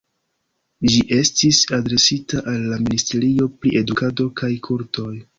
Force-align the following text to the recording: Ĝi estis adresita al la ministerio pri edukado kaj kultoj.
Ĝi 0.91 1.01
estis 1.17 1.59
adresita 1.77 2.41
al 2.51 2.57
la 2.71 2.79
ministerio 2.87 3.49
pri 3.65 3.75
edukado 3.83 4.27
kaj 4.41 4.51
kultoj. 4.69 5.11